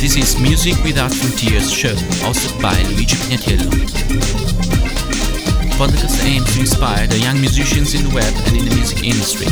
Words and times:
This 0.00 0.16
is 0.16 0.40
Music 0.40 0.74
Without 0.82 1.12
Frontiers 1.12 1.70
show, 1.70 1.94
hosted 2.26 2.60
by 2.60 2.74
Luigi 2.90 3.14
Pignatello. 3.14 3.70
Podcast 5.78 6.24
aims 6.24 6.52
to 6.54 6.60
inspire 6.60 7.06
the 7.06 7.20
young 7.20 7.38
musicians 7.40 7.94
in 7.94 8.08
the 8.08 8.12
web 8.12 8.34
and 8.48 8.56
in 8.56 8.64
the 8.64 8.74
music 8.74 9.04
industry. 9.04 9.46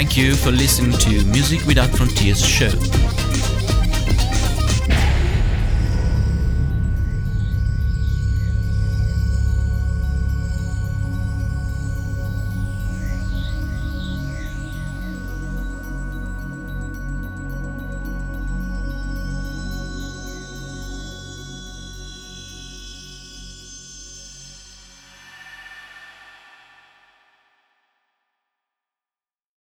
Thank 0.00 0.16
you 0.16 0.34
for 0.34 0.50
listening 0.50 0.92
to 1.00 1.24
Music 1.26 1.62
Without 1.66 1.90
Frontiers 1.90 2.42
show. 2.42 3.19